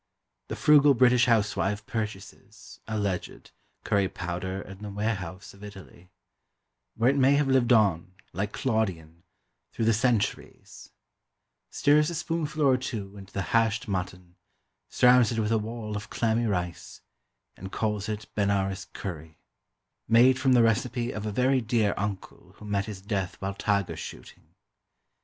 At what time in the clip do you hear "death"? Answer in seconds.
23.01-23.39